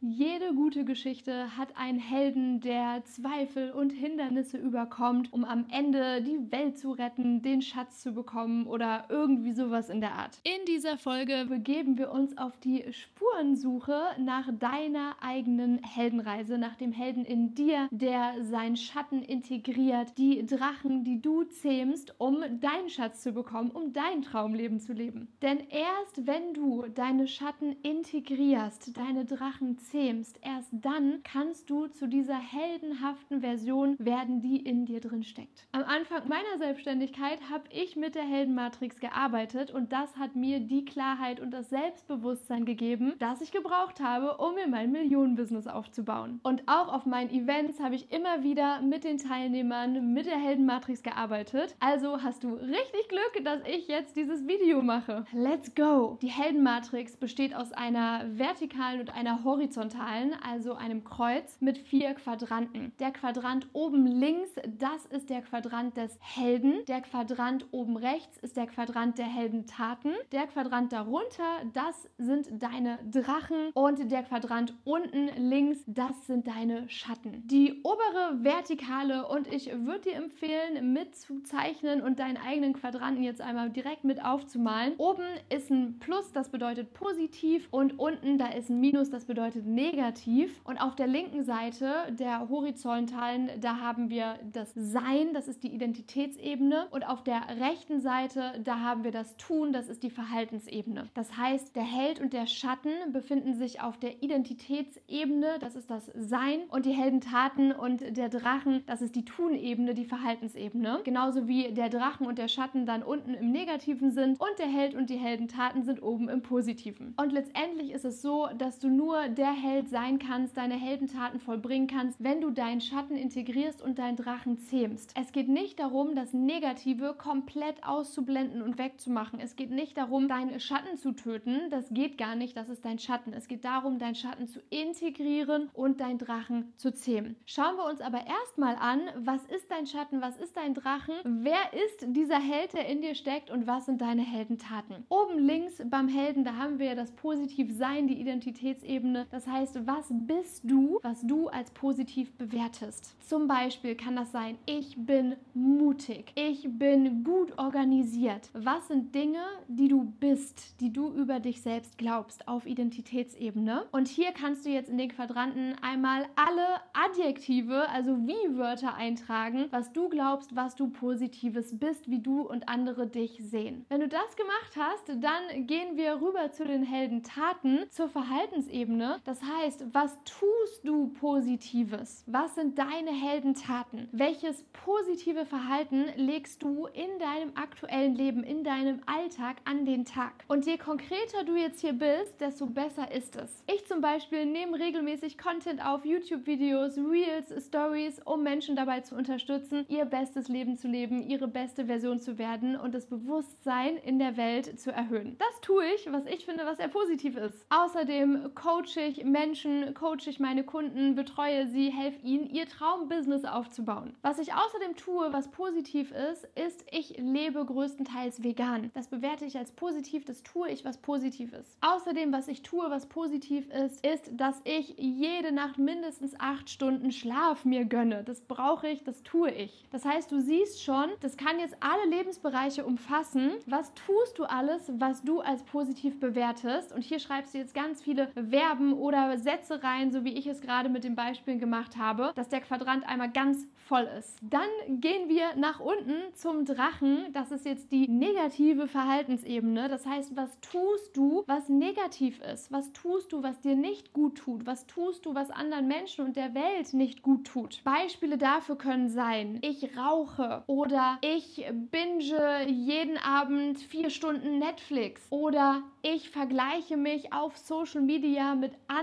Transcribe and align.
Jede 0.00 0.54
gute 0.54 0.84
Geschichte 0.84 1.56
hat 1.56 1.76
einen 1.76 1.98
Helden, 1.98 2.60
der 2.60 3.02
Zweifel 3.04 3.72
und 3.72 3.90
Hindernisse 3.90 4.56
überkommt, 4.56 5.32
um 5.32 5.44
am 5.44 5.66
Ende 5.72 6.22
die 6.22 6.52
Welt 6.52 6.78
zu 6.78 6.92
retten, 6.92 7.42
den 7.42 7.62
Schatz 7.62 8.00
zu 8.00 8.12
bekommen 8.12 8.68
oder 8.68 9.06
irgendwie 9.08 9.50
sowas 9.50 9.88
in 9.88 10.00
der 10.00 10.12
Art. 10.12 10.38
In 10.44 10.64
dieser 10.68 10.98
Folge 10.98 11.46
begeben 11.48 11.98
wir 11.98 12.12
uns 12.12 12.38
auf 12.38 12.56
die 12.58 12.84
Spurensuche 12.92 14.00
nach 14.20 14.48
deiner 14.60 15.16
eigenen 15.20 15.82
Heldenreise, 15.82 16.58
nach 16.58 16.76
dem 16.76 16.92
Helden 16.92 17.24
in 17.24 17.56
dir, 17.56 17.88
der 17.90 18.44
seinen 18.44 18.76
Schatten 18.76 19.20
integriert, 19.22 20.16
die 20.16 20.46
Drachen, 20.46 21.02
die 21.02 21.20
du 21.20 21.42
zähmst, 21.42 22.14
um 22.18 22.44
deinen 22.60 22.88
Schatz 22.88 23.24
zu 23.24 23.32
bekommen, 23.32 23.72
um 23.72 23.92
dein 23.92 24.22
Traumleben 24.22 24.78
zu 24.78 24.92
leben. 24.92 25.26
Denn 25.42 25.58
erst 25.58 26.24
wenn 26.28 26.54
du 26.54 26.84
deine 26.94 27.26
Schatten 27.26 27.74
integrierst, 27.82 28.96
deine 28.96 29.24
Drachen 29.24 29.76
zähmst, 29.90 30.38
erst 30.42 30.70
dann 30.72 31.22
kannst 31.24 31.70
du 31.70 31.86
zu 31.86 32.06
dieser 32.06 32.38
heldenhaften 32.38 33.40
Version 33.40 33.96
werden, 33.98 34.40
die 34.42 34.56
in 34.56 34.84
dir 34.84 35.00
drin 35.00 35.22
steckt. 35.22 35.66
Am 35.72 35.82
Anfang 35.84 36.28
meiner 36.28 36.58
Selbstständigkeit 36.58 37.38
habe 37.50 37.64
ich 37.70 37.96
mit 37.96 38.14
der 38.14 38.24
Heldenmatrix 38.24 39.00
gearbeitet 39.00 39.70
und 39.70 39.92
das 39.92 40.16
hat 40.16 40.36
mir 40.36 40.60
die 40.60 40.84
Klarheit 40.84 41.40
und 41.40 41.52
das 41.52 41.70
Selbstbewusstsein 41.70 42.64
gegeben, 42.64 43.14
das 43.18 43.40
ich 43.40 43.52
gebraucht 43.52 44.00
habe, 44.00 44.36
um 44.36 44.54
mir 44.54 44.68
mein 44.68 44.92
Millionenbusiness 44.92 45.66
aufzubauen. 45.66 46.40
Und 46.42 46.62
auch 46.66 46.92
auf 46.92 47.06
meinen 47.06 47.30
Events 47.30 47.80
habe 47.80 47.94
ich 47.94 48.12
immer 48.12 48.42
wieder 48.42 48.80
mit 48.82 49.04
den 49.04 49.18
Teilnehmern 49.18 50.12
mit 50.12 50.26
der 50.26 50.38
Heldenmatrix 50.38 51.02
gearbeitet. 51.02 51.76
Also 51.80 52.22
hast 52.22 52.44
du 52.44 52.54
richtig 52.54 53.08
Glück, 53.08 53.44
dass 53.44 53.60
ich 53.66 53.88
jetzt 53.88 54.16
dieses 54.16 54.46
Video 54.46 54.82
mache. 54.82 55.24
Let's 55.32 55.74
go! 55.74 56.18
Die 56.20 56.28
Heldenmatrix 56.28 57.16
besteht 57.16 57.54
aus 57.54 57.72
einer 57.72 58.24
vertikalen 58.36 59.00
und 59.00 59.14
einer 59.14 59.44
horizontalen 59.44 59.77
horizontalen, 59.78 60.34
also 60.42 60.74
einem 60.74 61.04
Kreuz 61.04 61.58
mit 61.60 61.78
vier 61.78 62.14
Quadranten. 62.14 62.92
Der 62.98 63.12
Quadrant 63.12 63.68
oben 63.72 64.06
links, 64.06 64.50
das 64.78 65.06
ist 65.06 65.30
der 65.30 65.42
Quadrant 65.42 65.96
des 65.96 66.18
Helden. 66.20 66.84
Der 66.88 67.00
Quadrant 67.00 67.66
oben 67.70 67.96
rechts 67.96 68.38
ist 68.38 68.56
der 68.56 68.66
Quadrant 68.66 69.18
der 69.18 69.26
Heldentaten. 69.26 70.12
Der 70.32 70.46
Quadrant 70.46 70.92
darunter, 70.92 71.62
das 71.72 72.08
sind 72.18 72.48
deine 72.60 72.98
Drachen. 73.10 73.70
Und 73.74 74.10
der 74.10 74.24
Quadrant 74.24 74.74
unten 74.84 75.28
links, 75.48 75.78
das 75.86 76.26
sind 76.26 76.46
deine 76.48 76.88
Schatten. 76.88 77.46
Die 77.46 77.80
obere 77.82 78.42
Vertikale 78.42 79.28
und 79.28 79.46
ich 79.46 79.70
würde 79.72 80.10
dir 80.10 80.14
empfehlen, 80.14 80.92
mitzuzeichnen 80.92 82.02
und 82.02 82.18
deinen 82.18 82.36
eigenen 82.36 82.72
Quadranten 82.72 83.22
jetzt 83.22 83.40
einmal 83.40 83.70
direkt 83.70 84.04
mit 84.04 84.24
aufzumalen. 84.24 84.94
Oben 84.98 85.24
ist 85.50 85.70
ein 85.70 85.98
Plus, 86.00 86.32
das 86.32 86.48
bedeutet 86.48 86.92
positiv 86.94 87.68
und 87.70 87.98
unten 87.98 88.38
da 88.38 88.48
ist 88.48 88.70
ein 88.70 88.80
Minus, 88.80 89.10
das 89.10 89.24
bedeutet 89.24 89.67
negativ. 89.74 90.60
Und 90.64 90.78
auf 90.78 90.94
der 90.96 91.06
linken 91.06 91.44
Seite 91.44 91.92
der 92.10 92.48
horizontalen, 92.48 93.50
da 93.60 93.80
haben 93.80 94.10
wir 94.10 94.38
das 94.52 94.72
Sein, 94.74 95.34
das 95.34 95.48
ist 95.48 95.62
die 95.62 95.72
Identitätsebene. 95.72 96.88
Und 96.90 97.06
auf 97.06 97.22
der 97.22 97.42
rechten 97.60 98.00
Seite, 98.00 98.60
da 98.64 98.80
haben 98.80 99.04
wir 99.04 99.10
das 99.10 99.36
Tun, 99.36 99.72
das 99.72 99.88
ist 99.88 100.02
die 100.02 100.10
Verhaltensebene. 100.10 101.08
Das 101.14 101.36
heißt, 101.36 101.76
der 101.76 101.84
Held 101.84 102.20
und 102.20 102.32
der 102.32 102.46
Schatten 102.46 102.92
befinden 103.12 103.54
sich 103.54 103.80
auf 103.80 103.96
der 103.98 104.22
Identitätsebene, 104.22 105.58
das 105.60 105.74
ist 105.74 105.90
das 105.90 106.10
Sein. 106.14 106.60
Und 106.68 106.86
die 106.86 106.92
Heldentaten 106.92 107.72
und 107.72 108.16
der 108.16 108.28
Drachen, 108.28 108.82
das 108.86 109.02
ist 109.02 109.14
die 109.14 109.24
Tunebene, 109.24 109.94
die 109.94 110.04
Verhaltensebene. 110.04 111.00
Genauso 111.04 111.48
wie 111.48 111.72
der 111.72 111.88
Drachen 111.88 112.26
und 112.26 112.38
der 112.38 112.48
Schatten 112.48 112.86
dann 112.86 113.02
unten 113.02 113.34
im 113.34 113.50
Negativen 113.50 114.10
sind 114.10 114.40
und 114.40 114.58
der 114.58 114.66
Held 114.66 114.94
und 114.94 115.10
die 115.10 115.16
Heldentaten 115.16 115.82
sind 115.84 116.02
oben 116.02 116.28
im 116.28 116.42
Positiven. 116.42 117.14
Und 117.16 117.32
letztendlich 117.32 117.92
ist 117.92 118.04
es 118.04 118.22
so, 118.22 118.48
dass 118.56 118.78
du 118.78 118.88
nur 118.88 119.28
der 119.28 119.52
Held 119.58 119.88
sein 119.88 120.18
kannst, 120.18 120.56
deine 120.56 120.76
Heldentaten 120.76 121.40
vollbringen 121.40 121.86
kannst, 121.86 122.22
wenn 122.22 122.40
du 122.40 122.50
deinen 122.50 122.80
Schatten 122.80 123.16
integrierst 123.16 123.82
und 123.82 123.98
deinen 123.98 124.16
Drachen 124.16 124.58
zähmst. 124.58 125.14
Es 125.20 125.32
geht 125.32 125.48
nicht 125.48 125.78
darum, 125.78 126.14
das 126.14 126.32
Negative 126.32 127.14
komplett 127.16 127.84
auszublenden 127.84 128.62
und 128.62 128.78
wegzumachen. 128.78 129.40
Es 129.40 129.56
geht 129.56 129.70
nicht 129.70 129.96
darum, 129.96 130.28
deinen 130.28 130.60
Schatten 130.60 130.96
zu 130.96 131.12
töten. 131.12 131.70
Das 131.70 131.88
geht 131.90 132.18
gar 132.18 132.36
nicht. 132.36 132.56
Das 132.56 132.68
ist 132.68 132.84
dein 132.84 132.98
Schatten. 132.98 133.32
Es 133.32 133.48
geht 133.48 133.64
darum, 133.64 133.98
deinen 133.98 134.14
Schatten 134.14 134.46
zu 134.46 134.60
integrieren 134.70 135.70
und 135.72 136.00
deinen 136.00 136.18
Drachen 136.18 136.72
zu 136.76 136.92
zähmen. 136.92 137.36
Schauen 137.44 137.76
wir 137.76 137.86
uns 137.86 138.00
aber 138.00 138.26
erstmal 138.26 138.76
an, 138.76 139.00
was 139.16 139.44
ist 139.46 139.70
dein 139.70 139.86
Schatten, 139.86 140.20
was 140.20 140.36
ist 140.36 140.56
dein 140.56 140.74
Drachen, 140.74 141.14
wer 141.24 141.72
ist 141.72 142.06
dieser 142.08 142.40
Held, 142.40 142.74
der 142.74 142.86
in 142.86 143.00
dir 143.00 143.14
steckt 143.14 143.50
und 143.50 143.66
was 143.66 143.86
sind 143.86 144.00
deine 144.00 144.22
Heldentaten. 144.22 145.04
Oben 145.08 145.38
links 145.38 145.82
beim 145.84 146.08
Helden, 146.08 146.44
da 146.44 146.56
haben 146.56 146.78
wir 146.78 146.94
das 146.94 147.12
Positivsein, 147.12 148.06
die 148.06 148.20
Identitätsebene. 148.20 149.26
Das 149.30 149.47
heißt, 149.50 149.86
was 149.86 150.06
bist 150.10 150.62
du, 150.64 150.98
was 151.02 151.22
du 151.22 151.48
als 151.48 151.70
positiv 151.70 152.32
bewertest? 152.32 153.16
Zum 153.26 153.48
Beispiel 153.48 153.94
kann 153.94 154.16
das 154.16 154.32
sein, 154.32 154.58
ich 154.66 154.96
bin 154.96 155.36
mutig, 155.54 156.32
ich 156.34 156.68
bin 156.70 157.24
gut 157.24 157.58
organisiert. 157.58 158.50
Was 158.52 158.88
sind 158.88 159.14
Dinge, 159.14 159.42
die 159.68 159.88
du 159.88 160.04
bist, 160.20 160.80
die 160.80 160.92
du 160.92 161.10
über 161.12 161.40
dich 161.40 161.62
selbst 161.62 161.98
glaubst 161.98 162.48
auf 162.48 162.66
Identitätsebene? 162.66 163.86
Und 163.92 164.08
hier 164.08 164.32
kannst 164.32 164.64
du 164.64 164.70
jetzt 164.70 164.90
in 164.90 164.98
den 164.98 165.10
Quadranten 165.10 165.74
einmal 165.82 166.26
alle 166.36 166.80
Adjektive, 166.92 167.88
also 167.88 168.16
Wie-Wörter 168.26 168.94
eintragen, 168.94 169.66
was 169.70 169.92
du 169.92 170.08
glaubst, 170.08 170.56
was 170.56 170.74
du 170.74 170.88
Positives 170.88 171.78
bist, 171.78 172.10
wie 172.10 172.20
du 172.20 172.42
und 172.42 172.68
andere 172.68 173.06
dich 173.06 173.40
sehen. 173.42 173.84
Wenn 173.88 174.00
du 174.00 174.08
das 174.08 174.36
gemacht 174.36 174.76
hast, 174.76 175.08
dann 175.08 175.66
gehen 175.66 175.96
wir 175.96 176.20
rüber 176.20 176.50
zu 176.52 176.64
den 176.64 176.82
Heldentaten, 176.82 177.86
zur 177.90 178.08
Verhaltensebene. 178.08 179.20
Das 179.24 179.37
das 179.38 179.48
heißt, 179.48 179.84
was 179.92 180.16
tust 180.24 180.84
du 180.84 181.08
Positives? 181.08 182.24
Was 182.26 182.54
sind 182.54 182.78
deine 182.78 183.10
Heldentaten? 183.10 184.08
Welches 184.12 184.64
positive 184.72 185.44
Verhalten 185.46 186.06
legst 186.16 186.62
du 186.62 186.86
in 186.86 187.18
deinem 187.18 187.52
aktuellen 187.54 188.14
Leben, 188.14 188.42
in 188.42 188.64
deinem 188.64 189.00
Alltag 189.06 189.56
an 189.64 189.84
den 189.84 190.04
Tag? 190.04 190.32
Und 190.48 190.66
je 190.66 190.76
konkreter 190.76 191.44
du 191.44 191.56
jetzt 191.56 191.80
hier 191.80 191.92
bist, 191.92 192.40
desto 192.40 192.66
besser 192.66 193.12
ist 193.12 193.36
es. 193.36 193.62
Ich 193.72 193.86
zum 193.86 194.00
Beispiel 194.00 194.46
nehme 194.46 194.78
regelmäßig 194.78 195.38
Content 195.38 195.84
auf, 195.84 196.04
YouTube-Videos, 196.04 196.98
Reels, 196.98 197.66
Stories, 197.66 198.20
um 198.24 198.42
Menschen 198.42 198.76
dabei 198.76 199.00
zu 199.00 199.14
unterstützen, 199.14 199.84
ihr 199.88 200.04
bestes 200.04 200.48
Leben 200.48 200.76
zu 200.76 200.88
leben, 200.88 201.22
ihre 201.22 201.48
beste 201.48 201.86
Version 201.86 202.18
zu 202.18 202.38
werden 202.38 202.76
und 202.76 202.94
das 202.94 203.06
Bewusstsein 203.06 203.96
in 203.98 204.18
der 204.18 204.36
Welt 204.36 204.80
zu 204.80 204.90
erhöhen. 204.90 205.36
Das 205.38 205.60
tue 205.60 205.84
ich, 205.94 206.10
was 206.10 206.26
ich 206.26 206.44
finde, 206.44 206.64
was 206.66 206.78
sehr 206.78 206.88
positiv 206.88 207.36
ist. 207.36 207.66
Außerdem 207.70 208.54
coache 208.54 209.00
ich 209.06 209.27
Menschen, 209.28 209.94
coache 209.94 210.28
ich 210.28 210.40
meine 210.40 210.64
Kunden, 210.64 211.14
betreue 211.14 211.66
sie, 211.68 211.90
helfe 211.90 212.24
ihnen, 212.26 212.48
ihr 212.50 212.66
Traumbusiness 212.66 213.44
aufzubauen. 213.44 214.14
Was 214.22 214.38
ich 214.38 214.54
außerdem 214.54 214.96
tue, 214.96 215.32
was 215.32 215.50
positiv 215.50 216.12
ist, 216.12 216.48
ist, 216.54 216.84
ich 216.90 217.16
lebe 217.18 217.64
größtenteils 217.64 218.42
vegan. 218.42 218.90
Das 218.94 219.08
bewerte 219.08 219.44
ich 219.44 219.58
als 219.58 219.72
positiv, 219.72 220.24
das 220.24 220.42
tue 220.42 220.70
ich, 220.70 220.84
was 220.84 220.98
positiv 220.98 221.52
ist. 221.52 221.76
Außerdem, 221.80 222.32
was 222.32 222.48
ich 222.48 222.62
tue, 222.62 222.90
was 222.90 223.06
positiv 223.06 223.68
ist, 223.70 224.04
ist, 224.06 224.30
dass 224.32 224.60
ich 224.64 224.94
jede 224.98 225.52
Nacht 225.52 225.78
mindestens 225.78 226.38
acht 226.38 226.70
Stunden 226.70 227.10
Schlaf 227.12 227.64
mir 227.64 227.84
gönne. 227.84 228.24
Das 228.24 228.40
brauche 228.40 228.88
ich, 228.88 229.04
das 229.04 229.22
tue 229.22 229.50
ich. 229.50 229.86
Das 229.90 230.04
heißt, 230.04 230.30
du 230.30 230.40
siehst 230.40 230.82
schon, 230.82 231.10
das 231.20 231.36
kann 231.36 231.58
jetzt 231.58 231.76
alle 231.80 232.08
Lebensbereiche 232.10 232.84
umfassen. 232.84 233.52
Was 233.66 233.92
tust 233.94 234.38
du 234.38 234.44
alles, 234.44 234.92
was 234.98 235.22
du 235.22 235.40
als 235.40 235.62
positiv 235.64 236.20
bewertest? 236.20 236.92
Und 236.92 237.02
hier 237.02 237.18
schreibst 237.18 237.54
du 237.54 237.58
jetzt 237.58 237.74
ganz 237.74 238.02
viele 238.02 238.28
Verben 238.28 238.92
oder 238.92 239.07
oder 239.08 239.38
Sätze 239.38 239.82
rein, 239.82 240.12
so 240.12 240.22
wie 240.22 240.34
ich 240.34 240.46
es 240.46 240.60
gerade 240.60 240.90
mit 240.90 241.02
den 241.02 241.16
Beispielen 241.16 241.58
gemacht 241.58 241.96
habe, 241.96 242.32
dass 242.34 242.50
der 242.50 242.60
Quadrant 242.60 243.08
einmal 243.08 243.30
ganz 243.30 243.66
voll 243.86 244.06
ist. 244.18 244.36
Dann 244.42 245.00
gehen 245.00 245.30
wir 245.30 245.56
nach 245.56 245.80
unten 245.80 246.34
zum 246.34 246.66
Drachen. 246.66 247.32
Das 247.32 247.50
ist 247.50 247.64
jetzt 247.64 247.90
die 247.90 248.06
negative 248.06 248.86
Verhaltensebene. 248.86 249.88
Das 249.88 250.04
heißt, 250.04 250.36
was 250.36 250.60
tust 250.60 251.16
du, 251.16 251.42
was 251.46 251.70
negativ 251.70 252.38
ist? 252.42 252.70
Was 252.70 252.92
tust 252.92 253.32
du, 253.32 253.42
was 253.42 253.60
dir 253.60 253.76
nicht 253.76 254.12
gut 254.12 254.36
tut? 254.36 254.66
Was 254.66 254.86
tust 254.86 255.24
du, 255.24 255.34
was 255.34 255.50
anderen 255.50 255.88
Menschen 255.88 256.26
und 256.26 256.36
der 256.36 256.54
Welt 256.54 256.92
nicht 256.92 257.22
gut 257.22 257.46
tut? 257.46 257.82
Beispiele 257.84 258.36
dafür 258.36 258.76
können 258.76 259.08
sein, 259.08 259.58
ich 259.62 259.96
rauche 259.96 260.64
oder 260.66 261.16
ich 261.22 261.64
binge 261.90 262.68
jeden 262.68 263.16
Abend 263.16 263.78
vier 263.78 264.10
Stunden 264.10 264.58
Netflix 264.58 265.26
oder 265.30 265.82
ich 266.02 266.28
vergleiche 266.28 266.98
mich 266.98 267.32
auf 267.32 267.56
Social 267.56 268.02
Media 268.02 268.54
mit 268.54 268.72
anderen. 268.86 268.97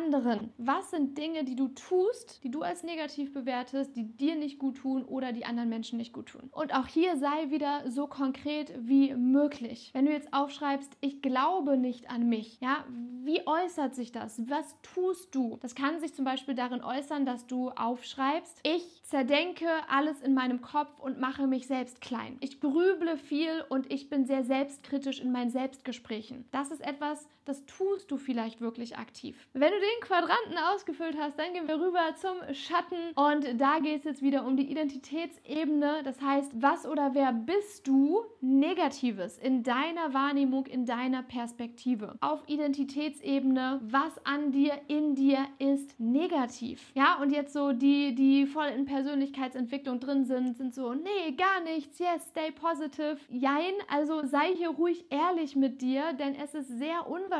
Was 0.57 0.91
sind 0.91 1.17
Dinge, 1.17 1.43
die 1.43 1.55
du 1.55 1.69
tust, 1.69 2.43
die 2.43 2.51
du 2.51 2.61
als 2.61 2.83
negativ 2.83 3.33
bewertest, 3.33 3.95
die 3.95 4.03
dir 4.03 4.35
nicht 4.35 4.59
gut 4.59 4.77
tun 4.77 5.03
oder 5.05 5.31
die 5.31 5.45
anderen 5.45 5.69
Menschen 5.69 5.97
nicht 5.97 6.13
gut 6.13 6.27
tun? 6.27 6.49
Und 6.51 6.73
auch 6.73 6.87
hier 6.87 7.17
sei 7.17 7.49
wieder 7.49 7.89
so 7.89 8.07
konkret 8.07 8.73
wie 8.77 9.13
möglich. 9.13 9.91
Wenn 9.93 10.05
du 10.05 10.11
jetzt 10.11 10.33
aufschreibst, 10.33 10.97
ich 11.01 11.21
glaube 11.21 11.77
nicht 11.77 12.09
an 12.09 12.27
mich, 12.27 12.59
ja, 12.61 12.85
wie 13.23 13.45
äußert 13.47 13.95
sich 13.95 14.11
das? 14.11 14.41
Was 14.49 14.75
tust 14.81 15.33
du? 15.33 15.57
Das 15.61 15.75
kann 15.75 15.99
sich 15.99 16.13
zum 16.13 16.25
Beispiel 16.25 16.55
darin 16.55 16.83
äußern, 16.83 17.25
dass 17.25 17.47
du 17.47 17.69
aufschreibst, 17.69 18.59
ich 18.63 19.03
zerdenke 19.03 19.67
alles 19.89 20.21
in 20.21 20.33
meinem 20.33 20.61
Kopf 20.61 20.99
und 20.99 21.19
mache 21.19 21.47
mich 21.47 21.67
selbst 21.67 22.01
klein. 22.01 22.37
Ich 22.41 22.59
grüble 22.59 23.17
viel 23.17 23.63
und 23.69 23.91
ich 23.91 24.09
bin 24.09 24.25
sehr 24.25 24.43
selbstkritisch 24.43 25.19
in 25.19 25.31
meinen 25.31 25.51
Selbstgesprächen. 25.51 26.45
Das 26.51 26.71
ist 26.71 26.85
etwas, 26.85 27.27
das 27.45 27.65
tust 27.65 28.11
du 28.11 28.17
vielleicht 28.17 28.59
wirklich 28.59 28.97
aktiv. 28.97 29.47
Wenn 29.53 29.71
du 29.71 29.79
den 29.79 30.01
Quadranten 30.01 30.57
ausgefüllt 30.73 31.15
hast, 31.19 31.37
dann 31.37 31.53
gehen 31.53 31.67
wir 31.67 31.79
rüber 31.79 32.15
zum 32.15 32.37
Schatten 32.53 33.13
und 33.15 33.59
da 33.61 33.79
geht 33.79 33.99
es 33.99 34.03
jetzt 34.03 34.21
wieder 34.21 34.45
um 34.45 34.57
die 34.57 34.69
Identitätsebene. 34.69 36.01
Das 36.03 36.21
heißt, 36.21 36.51
was 36.55 36.87
oder 36.87 37.13
wer 37.13 37.31
bist 37.31 37.87
du 37.87 38.23
Negatives 38.41 39.37
in 39.37 39.63
deiner 39.63 40.13
Wahrnehmung, 40.13 40.65
in 40.65 40.85
deiner 40.85 41.21
Perspektive? 41.21 42.15
Auf 42.19 42.43
Identitätsebene, 42.47 43.79
was 43.83 44.25
an 44.25 44.51
dir, 44.51 44.81
in 44.87 45.15
dir 45.15 45.45
ist 45.59 45.99
negativ? 45.99 46.91
Ja, 46.95 47.19
und 47.21 47.31
jetzt 47.31 47.53
so 47.53 47.71
die, 47.71 48.15
die 48.15 48.47
voll 48.47 48.67
in 48.67 48.85
Persönlichkeitsentwicklung 48.85 49.99
drin 49.99 50.25
sind, 50.25 50.57
sind 50.57 50.73
so, 50.73 50.93
nee, 50.93 51.31
gar 51.37 51.61
nichts, 51.61 51.99
yes, 51.99 52.29
stay 52.29 52.51
positive. 52.51 53.17
Jein, 53.29 53.73
also 53.87 54.25
sei 54.25 54.55
hier 54.55 54.69
ruhig 54.69 55.05
ehrlich 55.09 55.55
mit 55.55 55.81
dir, 55.81 56.13
denn 56.13 56.35
es 56.35 56.55
ist 56.55 56.69
sehr 56.69 57.07
unwahrscheinlich, 57.07 57.34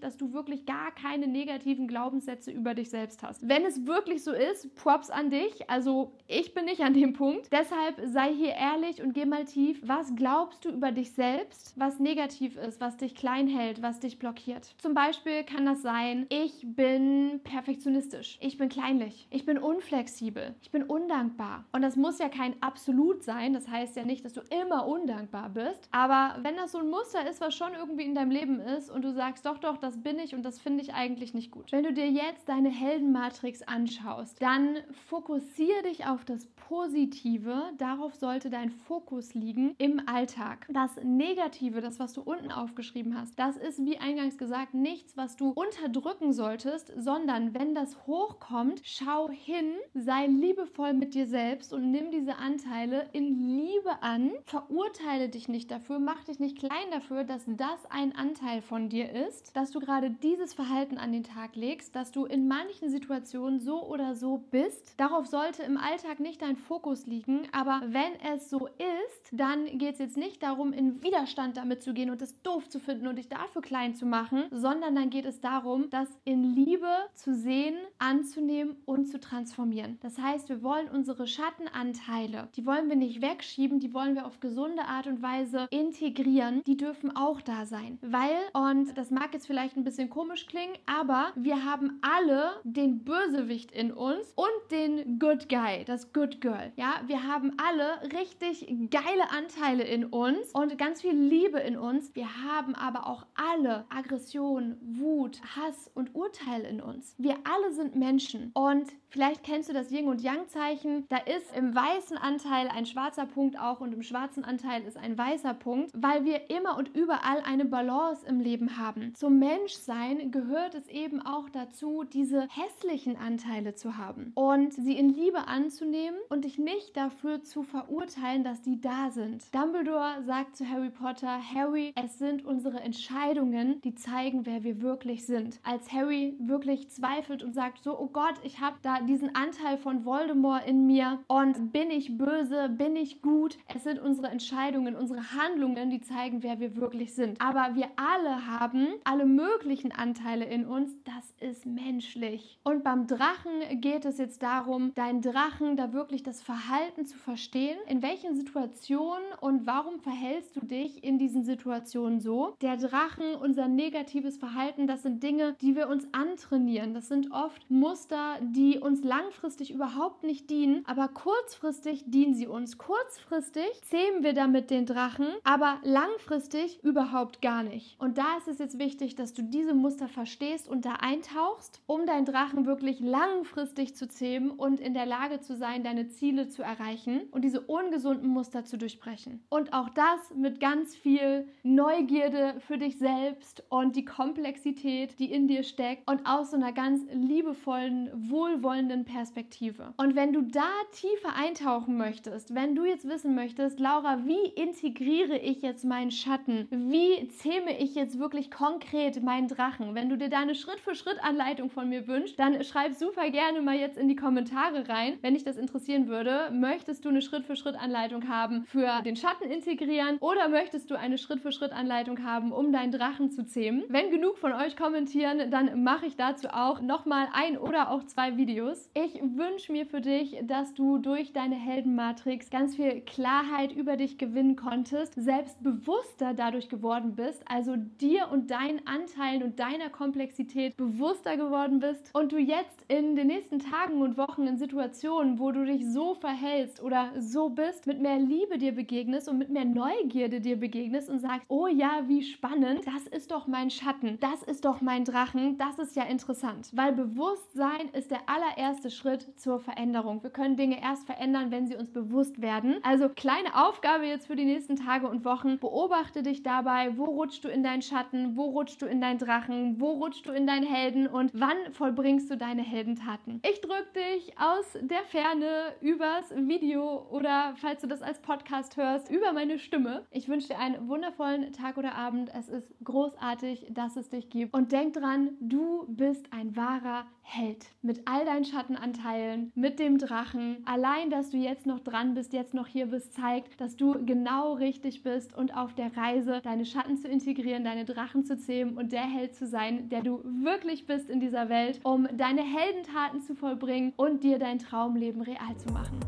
dass 0.00 0.16
du 0.16 0.32
wirklich 0.32 0.66
gar 0.66 0.90
keine 0.92 1.26
negativen 1.26 1.88
Glaubenssätze 1.88 2.50
über 2.50 2.74
dich 2.74 2.90
selbst 2.90 3.22
hast. 3.22 3.48
Wenn 3.48 3.64
es 3.64 3.86
wirklich 3.86 4.24
so 4.24 4.32
ist, 4.32 4.74
Props 4.74 5.10
an 5.10 5.30
dich. 5.30 5.68
Also 5.68 6.12
ich 6.26 6.54
bin 6.54 6.64
nicht 6.64 6.80
an 6.80 6.94
dem 6.94 7.12
Punkt. 7.12 7.52
Deshalb 7.52 8.00
sei 8.04 8.32
hier 8.32 8.54
ehrlich 8.54 9.02
und 9.02 9.12
geh 9.12 9.26
mal 9.26 9.44
tief. 9.44 9.80
Was 9.84 10.14
glaubst 10.16 10.64
du 10.64 10.70
über 10.70 10.92
dich 10.92 11.12
selbst, 11.12 11.74
was 11.76 12.00
negativ 12.00 12.56
ist, 12.56 12.80
was 12.80 12.96
dich 12.96 13.14
klein 13.14 13.48
hält, 13.48 13.82
was 13.82 14.00
dich 14.00 14.18
blockiert? 14.18 14.74
Zum 14.78 14.94
Beispiel 14.94 15.44
kann 15.44 15.66
das 15.66 15.82
sein, 15.82 16.26
ich 16.28 16.62
bin 16.64 17.40
perfektionistisch, 17.44 18.38
ich 18.40 18.58
bin 18.58 18.68
kleinlich, 18.68 19.26
ich 19.30 19.44
bin 19.44 19.58
unflexibel, 19.58 20.54
ich 20.62 20.70
bin 20.70 20.82
undankbar. 20.82 21.64
Und 21.72 21.82
das 21.82 21.96
muss 21.96 22.18
ja 22.18 22.28
kein 22.28 22.54
Absolut 22.60 23.22
sein. 23.22 23.52
Das 23.52 23.68
heißt 23.68 23.96
ja 23.96 24.04
nicht, 24.04 24.24
dass 24.24 24.32
du 24.32 24.40
immer 24.62 24.86
undankbar 24.86 25.50
bist. 25.50 25.88
Aber 25.90 26.36
wenn 26.42 26.56
das 26.56 26.72
so 26.72 26.78
ein 26.78 26.88
Muster 26.88 27.28
ist, 27.28 27.40
was 27.40 27.54
schon 27.54 27.74
irgendwie 27.74 28.04
in 28.04 28.14
deinem 28.14 28.30
Leben 28.30 28.60
ist 28.60 28.90
und 28.90 29.02
du 29.02 29.12
sagst, 29.12 29.33
doch, 29.42 29.58
doch, 29.58 29.76
das 29.76 30.02
bin 30.02 30.18
ich 30.18 30.34
und 30.34 30.42
das 30.42 30.60
finde 30.60 30.82
ich 30.82 30.94
eigentlich 30.94 31.34
nicht 31.34 31.50
gut. 31.50 31.72
Wenn 31.72 31.84
du 31.84 31.92
dir 31.92 32.08
jetzt 32.10 32.48
deine 32.48 32.70
Heldenmatrix 32.70 33.62
anschaust, 33.62 34.40
dann 34.40 34.78
fokussiere 35.08 35.82
dich 35.82 36.06
auf 36.06 36.24
das 36.24 36.46
Positive. 36.68 37.70
Darauf 37.78 38.14
sollte 38.14 38.50
dein 38.50 38.70
Fokus 38.70 39.34
liegen 39.34 39.74
im 39.78 40.02
Alltag. 40.06 40.66
Das 40.70 40.96
Negative, 41.02 41.80
das, 41.80 41.98
was 41.98 42.12
du 42.12 42.22
unten 42.22 42.50
aufgeschrieben 42.50 43.18
hast, 43.18 43.38
das 43.38 43.56
ist, 43.56 43.84
wie 43.84 43.98
eingangs 43.98 44.38
gesagt, 44.38 44.74
nichts, 44.74 45.16
was 45.16 45.36
du 45.36 45.50
unterdrücken 45.50 46.32
solltest, 46.32 46.92
sondern 46.96 47.54
wenn 47.54 47.74
das 47.74 48.06
hochkommt, 48.06 48.80
schau 48.84 49.28
hin, 49.30 49.74
sei 49.94 50.26
liebevoll 50.26 50.94
mit 50.94 51.14
dir 51.14 51.26
selbst 51.26 51.72
und 51.72 51.90
nimm 51.90 52.10
diese 52.10 52.36
Anteile 52.36 53.08
in 53.12 53.38
Liebe 53.38 54.02
an. 54.02 54.32
Verurteile 54.44 55.28
dich 55.28 55.48
nicht 55.48 55.70
dafür, 55.70 55.98
mach 55.98 56.24
dich 56.24 56.38
nicht 56.38 56.58
klein 56.58 56.90
dafür, 56.90 57.24
dass 57.24 57.44
das 57.46 57.86
ein 57.90 58.14
Anteil 58.14 58.62
von 58.62 58.88
dir 58.88 59.10
ist, 59.10 59.23
dass 59.54 59.70
du 59.70 59.80
gerade 59.80 60.10
dieses 60.10 60.54
Verhalten 60.54 60.98
an 60.98 61.12
den 61.12 61.24
Tag 61.24 61.56
legst, 61.56 61.94
dass 61.94 62.12
du 62.12 62.24
in 62.24 62.48
manchen 62.48 62.90
Situationen 62.90 63.60
so 63.60 63.84
oder 63.84 64.14
so 64.14 64.38
bist. 64.50 64.94
Darauf 64.98 65.26
sollte 65.26 65.62
im 65.62 65.76
Alltag 65.76 66.20
nicht 66.20 66.42
dein 66.42 66.56
Fokus 66.56 67.06
liegen, 67.06 67.48
aber 67.52 67.82
wenn 67.86 68.14
es 68.34 68.50
so 68.50 68.66
ist, 68.66 69.30
dann 69.32 69.78
geht 69.78 69.94
es 69.94 69.98
jetzt 69.98 70.16
nicht 70.16 70.42
darum, 70.42 70.72
in 70.72 71.02
Widerstand 71.02 71.56
damit 71.56 71.82
zu 71.82 71.94
gehen 71.94 72.10
und 72.10 72.20
es 72.22 72.40
doof 72.42 72.68
zu 72.68 72.80
finden 72.80 73.06
und 73.06 73.16
dich 73.16 73.28
dafür 73.28 73.62
klein 73.62 73.94
zu 73.94 74.06
machen, 74.06 74.44
sondern 74.50 74.94
dann 74.94 75.10
geht 75.10 75.24
es 75.24 75.40
darum, 75.40 75.90
das 75.90 76.08
in 76.24 76.54
Liebe 76.54 76.88
zu 77.14 77.34
sehen, 77.34 77.76
anzunehmen 77.98 78.76
und 78.84 79.06
zu 79.06 79.20
transformieren. 79.20 79.98
Das 80.02 80.18
heißt, 80.18 80.48
wir 80.48 80.62
wollen 80.62 80.88
unsere 80.88 81.26
Schattenanteile, 81.26 82.48
die 82.56 82.66
wollen 82.66 82.88
wir 82.88 82.96
nicht 82.96 83.22
wegschieben, 83.22 83.80
die 83.80 83.94
wollen 83.94 84.14
wir 84.14 84.26
auf 84.26 84.40
gesunde 84.40 84.84
Art 84.84 85.06
und 85.06 85.22
Weise 85.22 85.66
integrieren. 85.70 86.62
Die 86.66 86.76
dürfen 86.76 87.16
auch 87.16 87.40
da 87.40 87.66
sein, 87.66 87.98
weil, 88.02 88.36
und 88.52 88.96
das 88.96 89.10
mag 89.14 89.32
jetzt 89.32 89.46
vielleicht 89.46 89.76
ein 89.76 89.84
bisschen 89.84 90.10
komisch 90.10 90.46
klingen, 90.46 90.74
aber 90.86 91.32
wir 91.36 91.64
haben 91.64 92.00
alle 92.02 92.60
den 92.64 93.04
Bösewicht 93.04 93.70
in 93.70 93.92
uns 93.92 94.32
und 94.34 94.70
den 94.70 95.18
Good 95.18 95.48
Guy, 95.48 95.84
das 95.84 96.12
Good 96.12 96.40
Girl. 96.40 96.72
Ja, 96.76 97.00
wir 97.06 97.22
haben 97.22 97.52
alle 97.56 98.02
richtig 98.12 98.66
geile 98.90 99.30
Anteile 99.30 99.84
in 99.84 100.04
uns 100.04 100.50
und 100.52 100.76
ganz 100.78 101.00
viel 101.00 101.14
Liebe 101.14 101.60
in 101.60 101.76
uns. 101.78 102.14
Wir 102.14 102.28
haben 102.42 102.74
aber 102.74 103.06
auch 103.06 103.26
alle 103.34 103.84
Aggression, 103.88 104.76
Wut, 104.82 105.40
Hass 105.56 105.90
und 105.94 106.14
Urteil 106.14 106.62
in 106.62 106.80
uns. 106.80 107.14
Wir 107.18 107.36
alle 107.44 107.72
sind 107.72 107.96
Menschen 107.96 108.50
und 108.54 108.92
Vielleicht 109.14 109.44
kennst 109.44 109.68
du 109.68 109.72
das 109.72 109.92
Yin- 109.92 110.08
und 110.08 110.22
Yang-Zeichen. 110.22 111.06
Da 111.08 111.18
ist 111.18 111.56
im 111.56 111.72
weißen 111.72 112.16
Anteil 112.16 112.66
ein 112.66 112.84
schwarzer 112.84 113.26
Punkt 113.26 113.56
auch 113.56 113.80
und 113.80 113.92
im 113.92 114.02
schwarzen 114.02 114.44
Anteil 114.44 114.82
ist 114.82 114.96
ein 114.96 115.16
weißer 115.16 115.54
Punkt, 115.54 115.92
weil 115.94 116.24
wir 116.24 116.50
immer 116.50 116.76
und 116.76 116.96
überall 116.96 117.40
eine 117.46 117.64
Balance 117.64 118.26
im 118.26 118.40
Leben 118.40 118.76
haben. 118.76 119.03
Zum 119.12 119.38
Menschsein 119.38 120.30
gehört 120.30 120.74
es 120.74 120.88
eben 120.88 121.20
auch 121.20 121.48
dazu, 121.50 122.04
diese 122.04 122.48
hässlichen 122.48 123.16
Anteile 123.16 123.74
zu 123.74 123.96
haben 123.96 124.32
und 124.34 124.72
sie 124.72 124.96
in 124.96 125.10
Liebe 125.10 125.46
anzunehmen 125.46 126.18
und 126.28 126.44
dich 126.44 126.58
nicht 126.58 126.96
dafür 126.96 127.42
zu 127.42 127.62
verurteilen, 127.62 128.44
dass 128.44 128.62
die 128.62 128.80
da 128.80 129.10
sind. 129.10 129.44
Dumbledore 129.54 130.22
sagt 130.24 130.56
zu 130.56 130.68
Harry 130.68 130.90
Potter, 130.90 131.38
Harry, 131.54 131.92
es 132.02 132.18
sind 132.18 132.44
unsere 132.44 132.80
Entscheidungen, 132.80 133.80
die 133.82 133.94
zeigen, 133.94 134.46
wer 134.46 134.64
wir 134.64 134.80
wirklich 134.80 135.26
sind. 135.26 135.60
Als 135.62 135.92
Harry 135.92 136.36
wirklich 136.38 136.88
zweifelt 136.90 137.42
und 137.42 137.52
sagt 137.52 137.82
so, 137.84 137.98
oh 137.98 138.08
Gott, 138.12 138.34
ich 138.42 138.60
habe 138.60 138.76
da 138.82 139.00
diesen 139.00 139.34
Anteil 139.34 139.76
von 139.78 140.04
Voldemort 140.04 140.66
in 140.66 140.86
mir 140.86 141.20
und 141.26 141.72
bin 141.72 141.90
ich 141.90 142.16
böse, 142.16 142.68
bin 142.68 142.96
ich 142.96 143.22
gut. 143.22 143.58
Es 143.74 143.84
sind 143.84 144.00
unsere 144.00 144.28
Entscheidungen, 144.28 144.96
unsere 144.96 145.32
Handlungen, 145.32 145.90
die 145.90 146.00
zeigen, 146.00 146.42
wer 146.42 146.60
wir 146.60 146.76
wirklich 146.76 147.14
sind. 147.14 147.40
Aber 147.40 147.74
wir 147.74 147.88
alle 147.96 148.46
haben 148.46 148.88
alle 149.04 149.26
möglichen 149.26 149.92
Anteile 149.92 150.44
in 150.44 150.66
uns. 150.66 150.92
Das 151.04 151.34
ist 151.40 151.66
menschlich. 151.66 152.58
Und 152.62 152.84
beim 152.84 153.06
Drachen 153.06 153.80
geht 153.80 154.04
es 154.04 154.18
jetzt 154.18 154.42
darum, 154.42 154.92
deinen 154.94 155.20
Drachen 155.20 155.76
da 155.76 155.92
wirklich 155.92 156.22
das 156.22 156.42
Verhalten 156.42 157.06
zu 157.06 157.16
verstehen. 157.16 157.78
In 157.88 158.02
welchen 158.02 158.34
Situationen 158.34 159.24
und 159.40 159.66
warum 159.66 160.00
verhältst 160.00 160.56
du 160.56 160.60
dich 160.60 161.02
in 161.02 161.18
diesen 161.18 161.44
Situationen 161.44 162.20
so? 162.20 162.56
Der 162.60 162.76
Drachen, 162.76 163.34
unser 163.40 163.68
negatives 163.68 164.36
Verhalten, 164.36 164.86
das 164.86 165.02
sind 165.02 165.22
Dinge, 165.22 165.56
die 165.60 165.76
wir 165.76 165.88
uns 165.88 166.06
antrainieren. 166.12 166.94
Das 166.94 167.08
sind 167.08 167.32
oft 167.32 167.70
Muster, 167.70 168.38
die 168.40 168.78
uns 168.78 169.02
langfristig 169.02 169.72
überhaupt 169.72 170.24
nicht 170.24 170.50
dienen, 170.50 170.82
aber 170.86 171.08
kurzfristig 171.08 172.04
dienen 172.06 172.34
sie 172.34 172.46
uns. 172.46 172.78
Kurzfristig 172.78 173.82
zähmen 173.82 174.22
wir 174.22 174.32
damit 174.32 174.70
den 174.70 174.86
Drachen, 174.86 175.28
aber 175.44 175.78
langfristig 175.82 176.82
überhaupt 176.82 177.42
gar 177.42 177.62
nicht. 177.62 177.98
Und 178.00 178.18
da 178.18 178.36
ist 178.38 178.48
es 178.48 178.58
jetzt 178.58 178.73
wichtig, 178.78 179.14
dass 179.14 179.32
du 179.32 179.42
diese 179.42 179.74
Muster 179.74 180.08
verstehst 180.08 180.68
und 180.68 180.84
da 180.84 180.94
eintauchst, 180.94 181.80
um 181.86 182.06
deinen 182.06 182.24
Drachen 182.24 182.66
wirklich 182.66 183.00
langfristig 183.00 183.94
zu 183.94 184.08
zähmen 184.08 184.50
und 184.50 184.80
in 184.80 184.94
der 184.94 185.06
Lage 185.06 185.40
zu 185.40 185.56
sein, 185.56 185.84
deine 185.84 186.08
Ziele 186.08 186.48
zu 186.48 186.62
erreichen 186.62 187.22
und 187.30 187.42
diese 187.42 187.60
ungesunden 187.60 188.28
Muster 188.28 188.64
zu 188.64 188.78
durchbrechen. 188.78 189.44
Und 189.48 189.72
auch 189.72 189.88
das 189.90 190.34
mit 190.36 190.60
ganz 190.60 190.94
viel 190.94 191.46
Neugierde 191.62 192.60
für 192.60 192.78
dich 192.78 192.98
selbst 192.98 193.64
und 193.68 193.96
die 193.96 194.04
Komplexität, 194.04 195.18
die 195.18 195.32
in 195.32 195.48
dir 195.48 195.62
steckt 195.62 196.08
und 196.10 196.26
aus 196.26 196.50
so 196.50 196.56
einer 196.56 196.72
ganz 196.72 197.02
liebevollen, 197.12 198.10
wohlwollenden 198.14 199.04
Perspektive. 199.04 199.94
Und 199.96 200.14
wenn 200.16 200.32
du 200.32 200.42
da 200.42 200.70
tiefer 200.92 201.34
eintauchen 201.36 201.96
möchtest, 201.96 202.54
wenn 202.54 202.74
du 202.74 202.84
jetzt 202.84 203.08
wissen 203.08 203.34
möchtest, 203.34 203.80
Laura, 203.80 204.24
wie 204.24 204.46
integriere 204.54 205.38
ich 205.38 205.62
jetzt 205.62 205.84
meinen 205.84 206.10
Schatten? 206.10 206.66
Wie 206.70 207.28
zähme 207.28 207.78
ich 207.78 207.94
jetzt 207.94 208.18
wirklich 208.18 208.50
konkret 208.64 209.22
meinen 209.22 209.48
Drachen? 209.48 209.94
Wenn 209.94 210.08
du 210.08 210.16
dir 210.16 210.30
da 210.30 210.38
eine 210.38 210.54
Schritt-für-Schritt-Anleitung 210.54 211.68
von 211.68 211.86
mir 211.86 212.08
wünschst, 212.08 212.38
dann 212.38 212.64
schreib 212.64 212.94
super 212.94 213.28
gerne 213.28 213.60
mal 213.60 213.76
jetzt 213.76 213.98
in 213.98 214.08
die 214.08 214.16
Kommentare 214.16 214.88
rein, 214.88 215.18
wenn 215.20 215.34
dich 215.34 215.44
das 215.44 215.58
interessieren 215.58 216.08
würde. 216.08 216.50
Möchtest 216.50 217.04
du 217.04 217.10
eine 217.10 217.20
Schritt-für-Schritt-Anleitung 217.20 218.26
haben 218.26 218.64
für 218.64 219.02
den 219.04 219.16
Schatten 219.16 219.50
integrieren 219.50 220.16
oder 220.20 220.48
möchtest 220.48 220.90
du 220.90 220.98
eine 220.98 221.18
Schritt-für-Schritt-Anleitung 221.18 222.24
haben, 222.24 222.52
um 222.52 222.72
deinen 222.72 222.90
Drachen 222.90 223.30
zu 223.30 223.44
zähmen? 223.44 223.84
Wenn 223.88 224.10
genug 224.10 224.38
von 224.38 224.54
euch 224.54 224.78
kommentieren, 224.78 225.50
dann 225.50 225.84
mache 225.84 226.06
ich 226.06 226.16
dazu 226.16 226.48
auch 226.48 226.80
nochmal 226.80 227.28
ein 227.34 227.58
oder 227.58 227.90
auch 227.90 228.04
zwei 228.04 228.38
Videos. 228.38 228.88
Ich 228.94 229.20
wünsche 229.20 229.72
mir 229.72 229.84
für 229.84 230.00
dich, 230.00 230.38
dass 230.44 230.72
du 230.72 230.96
durch 230.96 231.34
deine 231.34 231.56
Heldenmatrix 231.56 232.48
ganz 232.48 232.76
viel 232.76 233.02
Klarheit 233.02 233.72
über 233.72 233.98
dich 233.98 234.16
gewinnen 234.16 234.56
konntest, 234.56 235.12
selbstbewusster 235.16 236.32
dadurch 236.32 236.70
geworden 236.70 237.14
bist, 237.14 237.42
also 237.46 237.76
dir 237.76 238.30
und 238.32 238.53
deinen 238.54 238.86
Anteilen 238.86 239.42
und 239.42 239.58
deiner 239.58 239.90
Komplexität 239.90 240.76
bewusster 240.76 241.36
geworden 241.36 241.80
bist 241.80 242.10
und 242.12 242.32
du 242.32 242.38
jetzt 242.38 242.84
in 242.88 243.16
den 243.16 243.26
nächsten 243.26 243.58
Tagen 243.58 244.00
und 244.02 244.16
Wochen 244.16 244.46
in 244.46 244.58
Situationen, 244.58 245.38
wo 245.38 245.50
du 245.50 245.64
dich 245.64 245.90
so 245.90 246.14
verhältst 246.14 246.82
oder 246.82 247.12
so 247.18 247.48
bist, 247.48 247.86
mit 247.86 248.00
mehr 248.00 248.18
Liebe 248.18 248.58
dir 248.58 248.72
begegnest 248.72 249.28
und 249.28 249.38
mit 249.38 249.50
mehr 249.50 249.64
Neugierde 249.64 250.40
dir 250.40 250.56
begegnest 250.56 251.10
und 251.10 251.20
sagst, 251.20 251.46
oh 251.48 251.66
ja, 251.66 252.02
wie 252.06 252.22
spannend, 252.22 252.86
das 252.86 253.06
ist 253.08 253.30
doch 253.32 253.46
mein 253.46 253.70
Schatten, 253.70 254.18
das 254.20 254.42
ist 254.42 254.64
doch 254.64 254.80
mein 254.80 255.04
Drachen, 255.04 255.58
das 255.58 255.78
ist 255.78 255.96
ja 255.96 256.04
interessant, 256.04 256.70
weil 256.74 256.92
Bewusstsein 256.92 257.88
ist 257.92 258.10
der 258.10 258.20
allererste 258.28 258.84
erste 258.84 258.90
Schritt 258.90 259.38
zur 259.38 259.60
Veränderung. 259.60 260.22
Wir 260.22 260.30
können 260.30 260.56
Dinge 260.56 260.82
erst 260.82 261.06
verändern, 261.06 261.50
wenn 261.50 261.66
sie 261.66 261.76
uns 261.76 261.90
bewusst 261.90 262.42
werden. 262.42 262.76
Also 262.82 263.08
kleine 263.08 263.54
Aufgabe 263.66 264.04
jetzt 264.04 264.26
für 264.26 264.36
die 264.36 264.44
nächsten 264.44 264.76
Tage 264.76 265.08
und 265.08 265.24
Wochen. 265.24 265.58
Beobachte 265.58 266.22
dich 266.22 266.42
dabei, 266.42 266.96
wo 266.98 267.04
rutschst 267.04 267.44
du 267.44 267.48
in 267.48 267.62
dein 267.62 267.82
Schatten? 267.82 268.36
Wo 268.36 268.43
rutschst 268.46 268.82
du 268.82 268.86
in 268.86 269.00
deinen 269.00 269.18
Drachen? 269.18 269.80
Wo 269.80 269.92
rutschst 269.92 270.26
du 270.26 270.32
in 270.32 270.46
deinen 270.46 270.66
Helden? 270.66 271.06
Und 271.06 271.30
wann 271.34 271.56
vollbringst 271.72 272.30
du 272.30 272.36
deine 272.36 272.62
Heldentaten? 272.62 273.40
Ich 273.48 273.60
drücke 273.60 273.86
dich 273.94 274.38
aus 274.38 274.78
der 274.80 275.02
Ferne 275.04 275.74
übers 275.80 276.30
Video 276.36 277.06
oder 277.10 277.54
falls 277.56 277.80
du 277.82 277.86
das 277.86 278.02
als 278.02 278.20
Podcast 278.20 278.76
hörst, 278.76 279.10
über 279.10 279.32
meine 279.32 279.58
Stimme. 279.58 280.06
Ich 280.10 280.28
wünsche 280.28 280.48
dir 280.48 280.58
einen 280.58 280.88
wundervollen 280.88 281.52
Tag 281.52 281.76
oder 281.76 281.94
Abend. 281.94 282.30
Es 282.34 282.48
ist 282.48 282.74
großartig, 282.84 283.66
dass 283.70 283.96
es 283.96 284.08
dich 284.08 284.30
gibt. 284.30 284.54
Und 284.54 284.72
denk 284.72 284.94
dran, 284.94 285.30
du 285.40 285.86
bist 285.88 286.32
ein 286.32 286.56
wahrer 286.56 287.06
Held. 287.26 287.66
Mit 287.80 288.02
all 288.06 288.26
deinen 288.26 288.44
Schattenanteilen, 288.44 289.50
mit 289.54 289.78
dem 289.78 289.96
Drachen. 289.96 290.58
Allein, 290.66 291.08
dass 291.08 291.30
du 291.30 291.38
jetzt 291.38 291.64
noch 291.64 291.80
dran 291.80 292.12
bist, 292.12 292.34
jetzt 292.34 292.52
noch 292.52 292.66
hier 292.66 292.86
bist, 292.86 293.14
zeigt, 293.14 293.58
dass 293.60 293.76
du 293.76 294.04
genau 294.04 294.52
richtig 294.52 295.02
bist 295.02 295.34
und 295.34 295.56
auf 295.56 295.74
der 295.74 295.96
Reise, 295.96 296.40
deine 296.44 296.66
Schatten 296.66 296.98
zu 296.98 297.08
integrieren, 297.08 297.64
deine 297.64 297.86
Drachen 297.86 298.24
zu 298.24 298.33
zähmen 298.36 298.76
und 298.76 298.92
der 298.92 299.02
Held 299.02 299.34
zu 299.34 299.46
sein, 299.46 299.88
der 299.88 300.02
du 300.02 300.20
wirklich 300.24 300.86
bist 300.86 301.10
in 301.10 301.20
dieser 301.20 301.48
Welt, 301.48 301.80
um 301.82 302.08
deine 302.16 302.42
Heldentaten 302.42 303.20
zu 303.20 303.34
vollbringen 303.34 303.92
und 303.96 304.22
dir 304.24 304.38
dein 304.38 304.58
Traumleben 304.58 305.22
real 305.22 305.56
zu 305.56 305.72
machen. 305.72 305.98